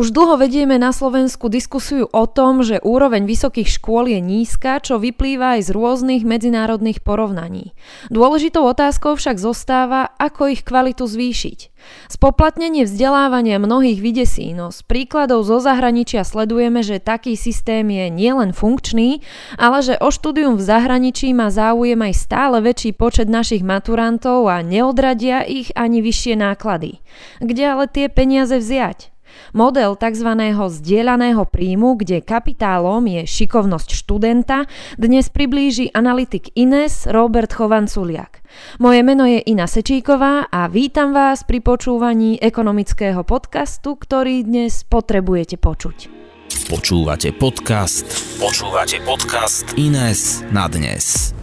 [0.00, 4.96] Už dlho vedieme na Slovensku diskusiu o tom, že úroveň vysokých škôl je nízka, čo
[4.96, 7.76] vyplýva aj z rôznych medzinárodných porovnaní.
[8.08, 11.58] Dôležitou otázkou však zostáva, ako ich kvalitu zvýšiť.
[12.08, 18.56] Spoplatnenie vzdelávania mnohých vydesí, no z príkladov zo zahraničia sledujeme, že taký systém je nielen
[18.56, 19.20] funkčný,
[19.60, 24.64] ale že o štúdium v zahraničí má záujem aj stále väčší počet našich maturantov a
[24.64, 27.04] neodradia ich ani vyššie náklady.
[27.44, 29.19] Kde ale tie peniaze vziať?
[29.56, 30.30] Model tzv.
[30.54, 38.42] zdieľaného príjmu, kde kapitálom je šikovnosť študenta, dnes priblíži analytik Ines Robert Chovanculiak.
[38.78, 45.56] Moje meno je Ina Sečíková a vítam vás pri počúvaní ekonomického podcastu, ktorý dnes potrebujete
[45.58, 46.20] počuť.
[46.70, 48.06] Počúvate podcast.
[48.38, 51.34] Počúvate podcast Ines na dnes.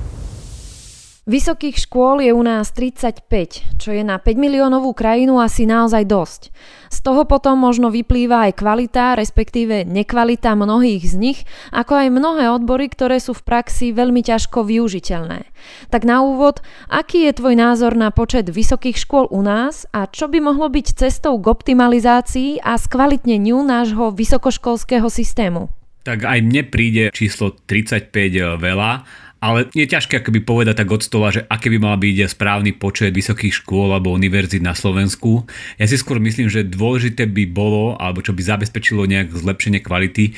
[1.28, 3.28] Vysokých škôl je u nás 35,
[3.76, 6.42] čo je na 5 miliónovú krajinu asi naozaj dosť.
[6.88, 11.40] Z toho potom možno vyplýva aj kvalita, respektíve nekvalita mnohých z nich,
[11.76, 15.52] ako aj mnohé odbory, ktoré sú v praxi veľmi ťažko využiteľné.
[15.92, 20.32] Tak na úvod, aký je tvoj názor na počet vysokých škôl u nás a čo
[20.32, 25.68] by mohlo byť cestou k optimalizácii a skvalitneniu nášho vysokoškolského systému?
[26.08, 28.16] Tak aj mne príde číslo 35
[28.64, 29.04] veľa,
[29.38, 33.14] ale je ťažké akoby povedať tak od stola, že aký by mal byť správny počet
[33.14, 35.46] vysokých škôl alebo univerzít na Slovensku.
[35.78, 40.34] Ja si skôr myslím, že dôležité by bolo, alebo čo by zabezpečilo nejak zlepšenie kvality,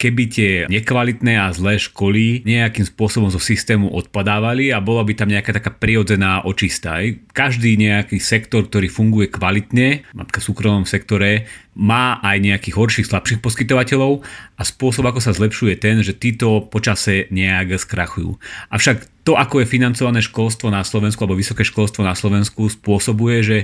[0.00, 5.28] keby tie nekvalitné a zlé školy nejakým spôsobom zo systému odpadávali a bola by tam
[5.28, 7.04] nejaká taká prirodzená očista.
[7.36, 11.44] Každý nejaký sektor, ktorý funguje kvalitne, napríklad v súkromnom sektore,
[11.76, 14.24] má aj nejakých horších, slabších poskytovateľov
[14.56, 18.40] a spôsob, ako sa zlepšuje ten, že títo počase nejak skrachujú.
[18.72, 23.58] Avšak to, ako je financované školstvo na Slovensku alebo vysoké školstvo na Slovensku spôsobuje, že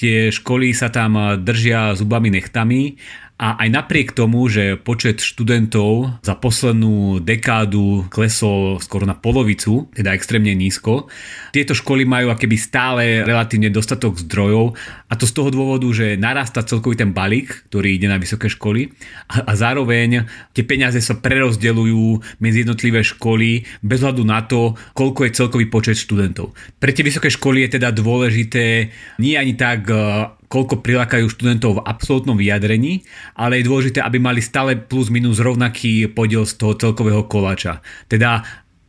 [0.00, 2.96] tie školy sa tam držia zubami nechtami
[3.34, 10.14] a aj napriek tomu, že počet študentov za poslednú dekádu klesol skoro na polovicu, teda
[10.14, 11.10] extrémne nízko,
[11.50, 14.78] tieto školy majú akéby stále relatívne dostatok zdrojov
[15.10, 18.94] a to z toho dôvodu, že narasta celkový ten balík, ktorý ide na vysoké školy
[19.26, 25.26] a, a zároveň tie peniaze sa prerozdeľujú medzi jednotlivé školy bez hľadu na to, koľko
[25.26, 26.54] je celkový počet študentov.
[26.78, 29.90] Pre tie vysoké školy je teda dôležité nie ani tak
[30.48, 36.10] koľko prilákajú študentov v absolútnom vyjadrení, ale je dôležité, aby mali stále plus minus rovnaký
[36.10, 37.80] podiel z toho celkového koláča.
[38.08, 38.44] Teda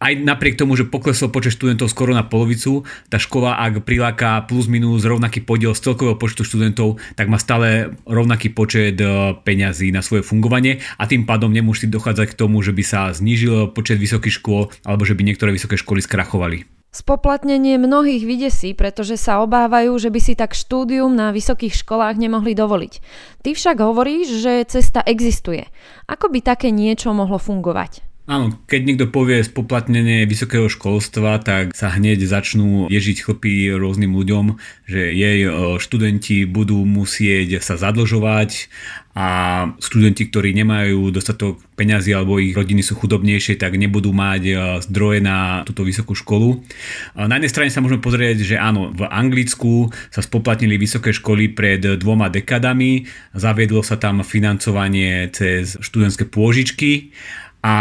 [0.06, 4.68] aj napriek tomu, že poklesol počet študentov skoro na polovicu, tá škola, ak priláka plus
[4.68, 9.08] minus rovnaký podiel z celkového počtu študentov, tak má stále rovnaký počet e,
[9.40, 13.72] peňazí na svoje fungovanie a tým pádom nemusí dochádzať k tomu, že by sa znížil
[13.72, 16.75] počet vysokých škôl alebo že by niektoré vysoké školy skrachovali.
[16.96, 22.56] Spoplatnenie mnohých vydesí, pretože sa obávajú, že by si tak štúdium na vysokých školách nemohli
[22.56, 22.94] dovoliť.
[23.44, 25.68] Ty však hovoríš, že cesta existuje.
[26.08, 28.00] Ako by také niečo mohlo fungovať?
[28.26, 34.58] Áno, keď niekto povie spoplatnenie vysokého školstva, tak sa hneď začnú ježiť chlpy rôznym ľuďom,
[34.90, 38.72] že jej e, študenti budú musieť sa zadlžovať
[39.16, 39.28] a
[39.80, 44.54] študenti, ktorí nemajú dostatok peňazí alebo ich rodiny sú chudobnejšie, tak nebudú mať e,
[44.84, 46.60] zdroje na túto vysokú školu.
[47.16, 51.80] Na jednej strane sa môžeme pozrieť, že áno, v Anglicku sa spoplatnili vysoké školy pred
[51.96, 57.16] dvoma dekadami, zaviedlo sa tam financovanie cez študentské pôžičky
[57.66, 57.74] a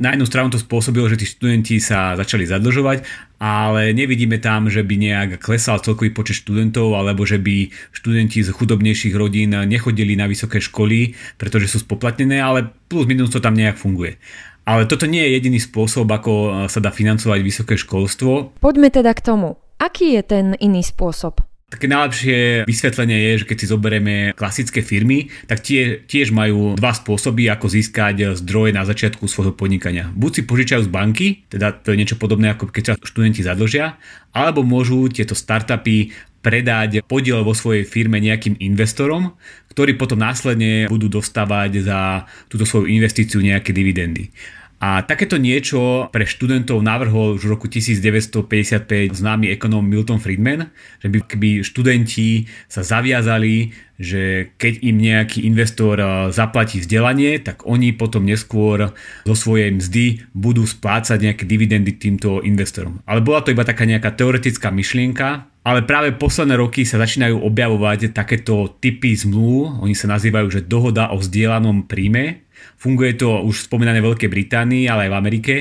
[0.00, 3.04] na jednu stranu to spôsobilo, že tí študenti sa začali zadlžovať,
[3.36, 8.48] ale nevidíme tam, že by nejak klesal celkový počet študentov, alebo že by študenti z
[8.48, 13.76] chudobnejších rodín nechodili na vysoké školy, pretože sú spoplatnené, ale plus minus to tam nejak
[13.76, 14.16] funguje.
[14.64, 18.56] Ale toto nie je jediný spôsob, ako sa dá financovať vysoké školstvo.
[18.56, 19.60] Poďme teda k tomu.
[19.76, 21.44] Aký je ten iný spôsob?
[21.66, 26.94] Také najlepšie vysvetlenie je, že keď si zoberieme klasické firmy, tak tie tiež majú dva
[26.94, 30.06] spôsoby, ako získať zdroje na začiatku svojho podnikania.
[30.14, 33.98] Buď si požičajú z banky, teda to je niečo podobné ako keď sa študenti zadlžia,
[34.30, 39.34] alebo môžu tieto startupy predať podiel vo svojej firme nejakým investorom,
[39.74, 44.30] ktorí potom následne budú dostávať za túto svoju investíciu nejaké dividendy.
[44.76, 50.68] A takéto niečo pre študentov navrhol už v roku 1955 známy ekonóm Milton Friedman,
[51.00, 55.96] že by keby študenti sa zaviazali, že keď im nejaký investor
[56.28, 58.92] zaplatí vzdelanie, tak oni potom neskôr
[59.24, 63.00] zo svojej mzdy budú splácať nejaké dividendy týmto investorom.
[63.08, 68.14] Ale bola to iba taká nejaká teoretická myšlienka, ale práve posledné roky sa začínajú objavovať
[68.14, 72.45] takéto typy zmluv, oni sa nazývajú, že dohoda o vzdielanom príjme,
[72.76, 75.54] Funguje to už v spomínanej Veľkej Británii, ale aj v Amerike.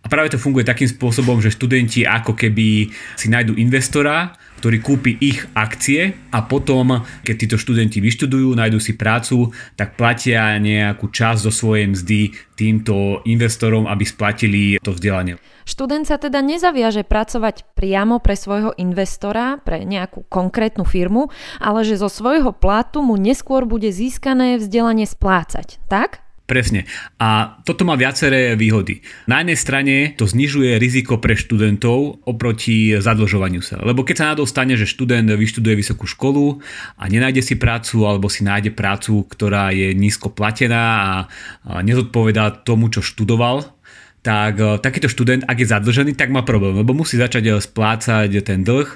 [0.00, 2.88] A práve to funguje takým spôsobom, že študenti ako keby
[3.20, 8.96] si nájdu investora, ktorý kúpi ich akcie a potom, keď títo študenti vyštudujú, nájdú si
[8.96, 12.20] prácu, tak platia nejakú časť zo svojej mzdy
[12.56, 15.40] týmto investorom, aby splatili to vzdelanie.
[15.64, 22.00] Študent sa teda nezaviaže pracovať priamo pre svojho investora, pre nejakú konkrétnu firmu, ale že
[22.00, 26.24] zo svojho platu mu neskôr bude získané vzdelanie splácať, tak?
[26.50, 26.82] Presne.
[27.22, 29.06] A toto má viaceré výhody.
[29.30, 33.78] Na jednej strane to znižuje riziko pre študentov oproti zadlžovaniu sa.
[33.78, 36.58] Lebo keď sa nádol stane, že študent vyštuduje vysokú školu
[36.98, 41.06] a nenájde si prácu alebo si nájde prácu, ktorá je nízko platená a
[41.86, 43.70] nezodpovedá tomu, čo študoval,
[44.26, 48.30] tak e, takýto študent, ak je zadlžený, tak má problém, lebo musí začať e, splácať
[48.42, 48.90] ten dlh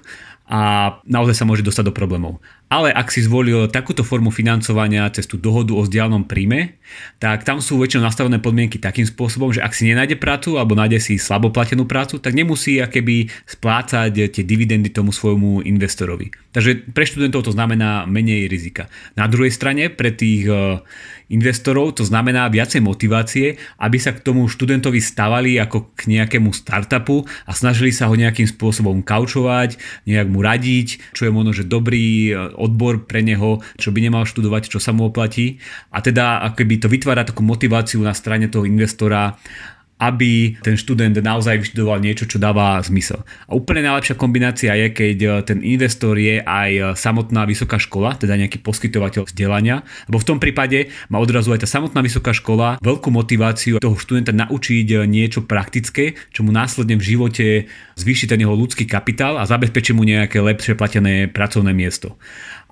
[0.45, 0.61] a
[1.09, 2.45] naozaj sa môže dostať do problémov.
[2.73, 6.81] Ale ak si zvolil takúto formu financovania cez tú dohodu o vzdialenom príjme,
[7.21, 10.99] tak tam sú väčšinou nastavené podmienky takým spôsobom, že ak si nenájde prácu alebo nájde
[10.99, 16.33] si slaboplatenú prácu, tak nemusí akéby splácať tie dividendy tomu svojmu investorovi.
[16.55, 18.87] Takže pre študentov to znamená menej rizika.
[19.19, 20.79] Na druhej strane pre tých e,
[21.35, 27.27] investorov to znamená viacej motivácie, aby sa k tomu študentovi stavali ako k nejakému startupu
[27.43, 32.31] a snažili sa ho nejakým spôsobom kaučovať, nejak mu radiť, čo je možno, že dobrý
[32.31, 35.59] e, odbor pre neho, čo by nemal študovať, čo sa mu oplatí.
[35.93, 39.35] A teda akoby to vytvára takú motiváciu na strane toho investora
[40.05, 43.25] aby ten študent naozaj vyštudoval niečo, čo dáva zmysel.
[43.49, 48.21] A úplne najlepšia kombinácia je, keď e, ten investor je aj e, samotná vysoká škola,
[48.21, 49.81] teda nejaký poskytovateľ vzdelania,
[50.11, 54.37] lebo v tom prípade má odrazu aj tá samotná vysoká škola veľkú motiváciu toho študenta
[54.37, 57.47] naučiť e, niečo praktické, čo mu následne v živote
[57.97, 62.21] zvýši ten jeho ľudský kapitál a zabezpečí mu nejaké lepšie platené pracovné miesto.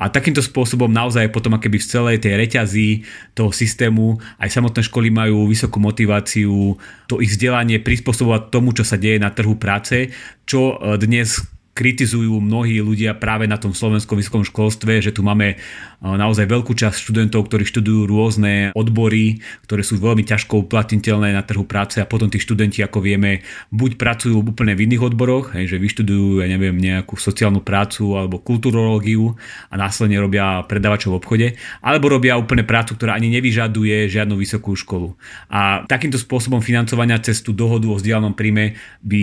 [0.00, 2.89] A takýmto spôsobom naozaj potom akéby v celej tej reťazí
[3.37, 8.97] toho systému aj samotné školy majú vysokú motiváciu to ich vzdelanie prispôsobovať tomu, čo sa
[8.97, 10.09] deje na trhu práce,
[10.49, 15.57] čo e, dnes kritizujú mnohí ľudia práve na tom slovenskom vysokom školstve, že tu máme
[15.57, 15.57] e,
[16.05, 21.65] naozaj veľkú časť študentov, ktorí študujú rôzne odbory, ktoré sú veľmi ťažko uplatniteľné na trhu
[21.65, 23.41] práce a potom tí študenti, ako vieme,
[23.73, 29.33] buď pracujú úplne v iných odboroch, že vyštudujú, ja neviem, nejakú sociálnu prácu alebo kulturológiu
[29.73, 31.49] a následne robia predávačov v obchode,
[31.81, 35.17] alebo robia úplne prácu, ktorá ani nevyžaduje žiadnu vysokú školu.
[35.49, 39.23] A takýmto spôsobom financovania cez tú dohodu o vzdialenom príjme by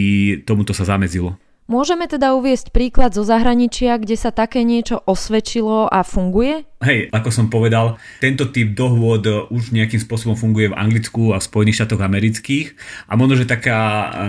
[0.49, 1.37] tomuto sa zamedzilo.
[1.69, 6.65] Môžeme teda uviesť príklad zo zahraničia, kde sa také niečo osvedčilo a funguje?
[6.81, 9.21] Hej, ako som povedal, tento typ dohôd
[9.53, 12.73] už nejakým spôsobom funguje v Anglicku a v Spojených štátoch amerických
[13.05, 13.77] a možno, že taká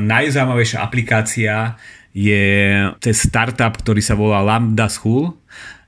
[0.04, 1.81] najzaujímavejšia aplikácia
[2.12, 2.44] je
[3.00, 5.32] cez startup, ktorý sa volá Lambda School.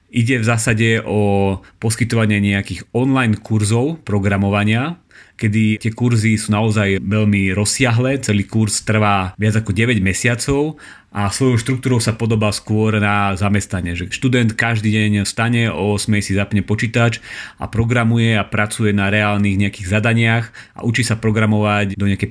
[0.08, 4.96] Ide v zásade o poskytovanie nejakých online kurzov programovania,
[5.37, 10.81] kedy tie kurzy sú naozaj veľmi rozsiahle, celý kurz trvá viac ako 9 mesiacov
[11.12, 13.93] a svojou štruktúrou sa podobá skôr na zamestnanie.
[13.93, 17.20] Že študent každý deň stane, o 8 si zapne počítač
[17.61, 22.31] a programuje a pracuje na reálnych nejakých zadaniach a učí sa programovať do nejakej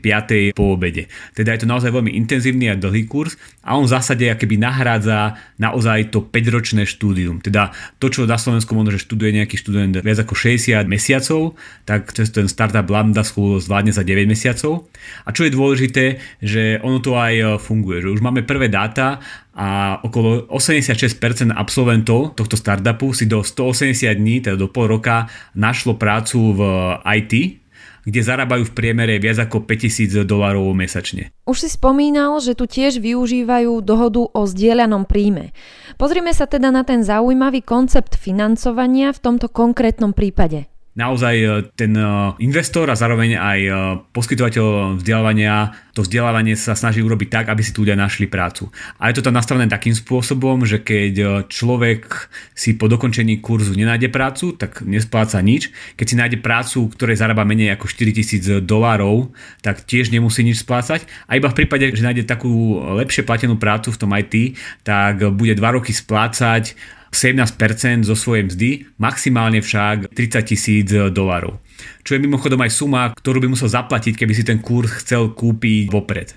[0.51, 0.57] 5.
[0.57, 1.13] po obede.
[1.37, 5.37] Teda je to naozaj veľmi intenzívny a dlhý kurz a on v zásade akéby nahrádza
[5.61, 7.37] naozaj to 5-ročné štúdium.
[7.37, 7.69] Teda
[8.01, 11.53] to, čo na Slovensku možno, že študuje nejaký študent viac ako 60 mesiacov,
[11.85, 14.89] tak cez ten startup Lambda School zvládne za 9 mesiacov.
[15.21, 19.19] A čo je dôležité, že ono to aj funguje, že už máme prvé dáta
[19.51, 25.99] a okolo 86% absolventov tohto startupu si do 180 dní, teda do pol roka, našlo
[25.99, 26.61] prácu v
[27.03, 27.61] IT,
[28.07, 31.29] kde zarábajú v priemere viac ako 5000 dolárov mesačne.
[31.45, 35.53] Už si spomínal, že tu tiež využívajú dohodu o zdieľanom príjme.
[35.99, 41.95] Pozrime sa teda na ten zaujímavý koncept financovania v tomto konkrétnom prípade naozaj e, ten
[41.95, 42.03] e,
[42.43, 43.71] investor a zároveň aj e,
[44.11, 48.71] poskytovateľ vzdelávania to vzdelávanie sa snaží urobiť tak, aby si tu ľudia našli prácu.
[48.95, 54.07] A je to tam nastavené takým spôsobom, že keď človek si po dokončení kurzu nenájde
[54.07, 55.67] prácu, tak nespláca nič.
[55.99, 61.03] Keď si nájde prácu, ktorej zarába menej ako 4000 dolárov, tak tiež nemusí nič splácať.
[61.27, 64.55] A iba v prípade, že nájde takú lepšie platenú prácu v tom IT,
[64.87, 66.71] tak bude 2 roky splácať
[67.11, 71.59] 17% zo svojej mzdy, maximálne však 30 tisíc dolarov.
[72.07, 75.91] Čo je mimochodom aj suma, ktorú by musel zaplatiť, keby si ten kurz chcel kúpiť
[75.91, 76.33] vopred.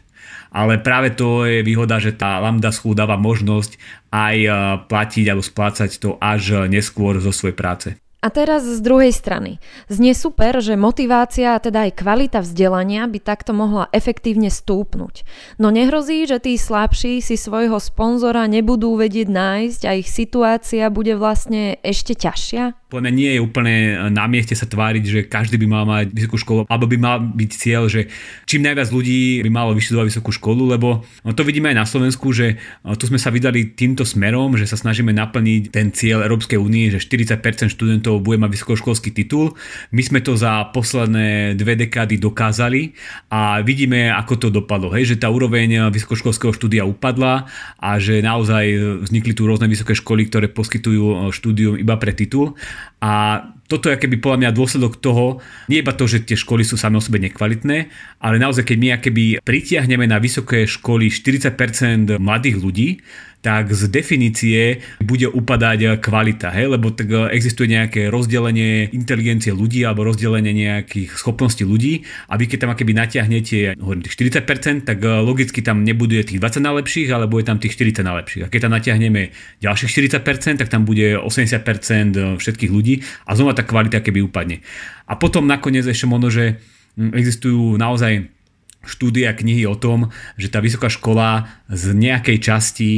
[0.54, 3.74] Ale práve to je výhoda, že tá Lambda School dáva možnosť
[4.14, 4.50] aj e,
[4.86, 7.88] platiť alebo splácať to až neskôr zo svojej práce.
[8.24, 9.60] A teraz z druhej strany.
[9.92, 15.28] Znie super, že motivácia a teda aj kvalita vzdelania by takto mohla efektívne stúpnuť.
[15.60, 21.20] No nehrozí, že tí slabší si svojho sponzora nebudú vedieť nájsť a ich situácia bude
[21.20, 22.83] vlastne ešte ťažšia?
[22.94, 26.70] Podľa nie je úplne na mieste sa tváriť, že každý by mal mať vysokú školu,
[26.70, 28.06] alebo by mal byť cieľ, že
[28.46, 31.02] čím najviac ľudí by malo vyštudovať vysokú školu, lebo
[31.34, 32.62] to vidíme aj na Slovensku, že
[33.02, 37.02] tu sme sa vydali týmto smerom, že sa snažíme naplniť ten cieľ Európskej únie, že
[37.02, 39.58] 40% študentov bude mať vysokoškolský titul.
[39.90, 42.94] My sme to za posledné dve dekády dokázali
[43.34, 44.94] a vidíme, ako to dopadlo.
[44.94, 47.50] Hej, že tá úroveň vysokoškolského štúdia upadla
[47.82, 52.54] a že naozaj vznikli tu rôzne vysoké školy, ktoré poskytujú štúdium iba pre titul
[53.04, 53.12] a
[53.64, 55.40] toto je keby podľa mňa dôsledok toho,
[55.72, 57.88] nie iba to, že tie školy sú same o sebe nekvalitné,
[58.20, 62.88] ale naozaj keď my keby pritiahneme na vysoké školy 40% mladých ľudí,
[63.44, 66.72] tak z definície bude upadať kvalita, hej?
[66.72, 72.48] lebo tak e, existuje nejaké rozdelenie inteligencie ľudí alebo rozdelenie nejakých schopností ľudí a vy
[72.48, 77.12] keď tam keby natiahnete hovorím, tých 40%, tak e, logicky tam nebude tých 20 najlepších,
[77.12, 78.42] ale bude tam tých 40 najlepších.
[78.42, 83.52] A keď tam natiahneme ďalších 40%, tak tam bude 80% e, všetkých ľudí a znova
[83.52, 84.64] tá kvalita keby upadne.
[85.04, 86.64] A potom nakoniec ešte možno, že
[86.96, 88.32] existujú naozaj
[88.88, 92.90] štúdia knihy o tom, že tá vysoká škola z nejakej časti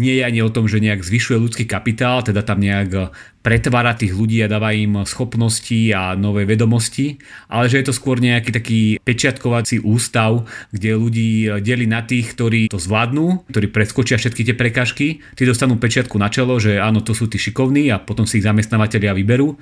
[0.00, 3.12] nie je ani o tom, že nejak zvyšuje ľudský kapitál, teda tam nejak
[3.44, 7.20] pretvára tých ľudí a dáva im schopnosti a nové vedomosti,
[7.52, 11.30] ale že je to skôr nejaký taký pečiatkovací ústav, kde ľudí
[11.60, 16.32] delí na tých, ktorí to zvládnu, ktorí preskočia všetky tie prekažky, tí dostanú pečiatku na
[16.32, 19.56] čelo, že áno, to sú tí šikovní a potom si ich zamestnávateľia vyberú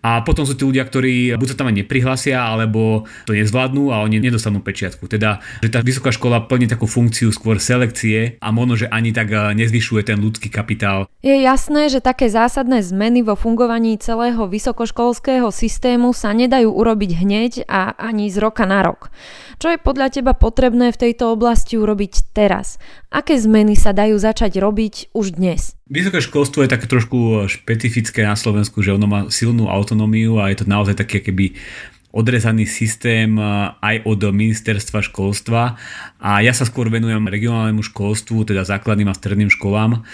[0.00, 4.00] a potom sú tí ľudia, ktorí buď sa tam aj neprihlásia, alebo to nezvládnu a
[4.00, 5.04] oni nedostanú pečiatku.
[5.06, 9.28] Teda, že tá vysoká škola plní takú funkciu skôr selekcie a možno, že ani tak
[9.32, 11.08] eh, nezvyšuje ten ľudský kapitál.
[11.20, 17.52] Je jasné, že také zásadné zmeny vo fungovaní celého vysokoškolského systému sa nedajú urobiť hneď
[17.68, 19.12] a ani z roka na rok.
[19.60, 22.80] Čo je podľa teba potrebné v tejto oblasti urobiť teraz?
[23.12, 25.79] Aké zmeny sa dajú začať robiť už dnes?
[25.90, 30.62] Vysoké školstvo je také trošku špecifické na Slovensku, že ono má silnú autonómiu a je
[30.62, 31.58] to naozaj taký keby
[32.14, 33.34] odrezaný systém
[33.82, 35.74] aj od ministerstva školstva.
[36.22, 40.06] A ja sa skôr venujem regionálnemu školstvu, teda základným a stredným školám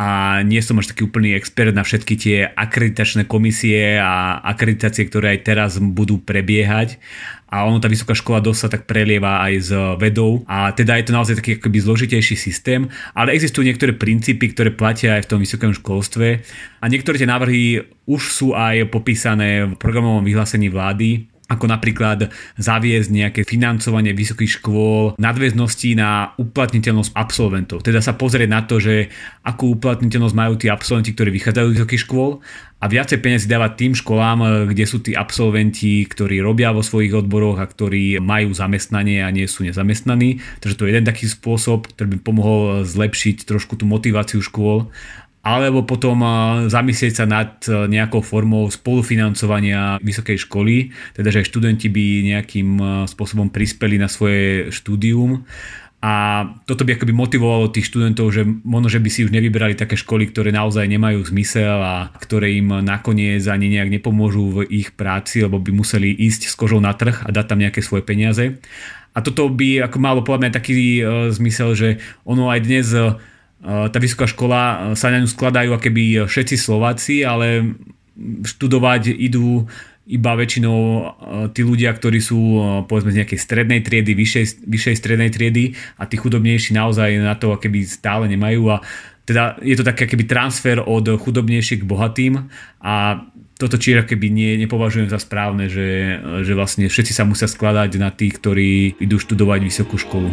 [0.00, 5.36] a nie som až taký úplný expert na všetky tie akreditačné komisie a akreditácie, ktoré
[5.36, 6.96] aj teraz budú prebiehať.
[7.52, 10.40] A ono tá vysoká škola dosť sa tak prelieva aj s vedou.
[10.48, 15.20] A teda je to naozaj taký akoby zložitejší systém, ale existujú niektoré princípy, ktoré platia
[15.20, 16.48] aj v tom vysokom školstve.
[16.80, 23.10] A niektoré tie návrhy už sú aj popísané v programovom vyhlásení vlády ako napríklad zaviesť
[23.10, 27.82] nejaké financovanie vysokých škôl, nadväznosti na uplatniteľnosť absolventov.
[27.82, 29.10] Teda sa pozrieť na to, že
[29.42, 32.38] akú uplatniteľnosť majú tí absolventi, ktorí vychádzajú z vysokých škôl
[32.80, 37.60] a viacej peniazy dávať tým školám, kde sú tí absolventi, ktorí robia vo svojich odboroch
[37.60, 40.40] a ktorí majú zamestnanie a nie sú nezamestnaní.
[40.64, 44.88] Takže to je jeden taký spôsob, ktorý by pomohol zlepšiť trošku tú motiváciu škôl
[45.40, 46.20] alebo potom
[46.68, 52.04] zamyslieť sa nad e, nejakou formou spolufinancovania vysokej školy, teda že študenti by
[52.36, 55.48] nejakým e, spôsobom prispeli na svoje štúdium
[56.00, 60.00] a toto by akoby motivovalo tých študentov, že možno, že by si už nevybrali také
[60.00, 65.44] školy, ktoré naozaj nemajú zmysel a ktoré im nakoniec ani nejak nepomôžu v ich práci,
[65.44, 68.56] lebo by museli ísť s kožou na trh a dať tam nejaké svoje peniaze.
[69.12, 71.88] A toto by ako malo povedať taký e, zmysel, že
[72.24, 72.88] ono aj dnes
[73.60, 77.76] tá vysoká škola sa na ňu skladajú akéby všetci Slováci, ale
[78.44, 79.68] študovať idú
[80.10, 80.78] iba väčšinou
[81.54, 82.40] tí ľudia, ktorí sú
[82.90, 87.54] povedzme z nejakej strednej triedy, vyššej, vyššej strednej triedy a tí chudobnejší naozaj na to
[87.54, 88.82] keby stále nemajú a
[89.22, 92.50] teda je to taký keby transfer od chudobnejších k bohatým
[92.82, 93.22] a
[93.60, 98.08] toto čiže keby nie, nepovažujem za správne, že, že vlastne všetci sa musia skladať na
[98.08, 100.32] tých, ktorí idú študovať vysokú školu.